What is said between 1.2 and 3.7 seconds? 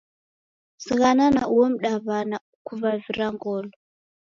na uo mdaw'ana ukuvavira ngolo